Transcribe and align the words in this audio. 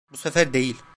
Bu 0.11 0.17
sefer 0.17 0.53
değil. 0.53 0.81